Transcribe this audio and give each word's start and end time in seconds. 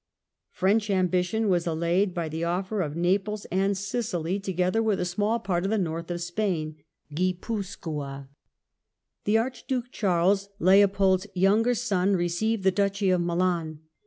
French 0.49 0.89
ambition 0.89 1.47
was 1.47 1.67
allayed 1.67 2.11
by 2.11 2.27
the 2.27 2.43
offer 2.43 2.81
of 2.81 2.95
Naples 2.95 3.45
and 3.51 3.77
Sicily, 3.77 4.39
together 4.39 4.81
with 4.81 4.99
a 4.99 5.05
small 5.05 5.37
part 5.37 5.63
of 5.63 5.69
the 5.69 5.77
north 5.77 6.09
of 6.09 6.23
Spain 6.23 6.77
(Gui 7.13 7.33
puscoa)." 7.35 8.27
The 9.25 9.37
Archduke 9.37 9.91
Charles, 9.91 10.49
Leopold's 10.57 11.27
younger 11.35 11.75
son, 11.75 12.15
received 12.15 12.63
the 12.63 12.71
Duchy 12.71 13.11
of 13.11 13.21
Milan. 13.21 13.81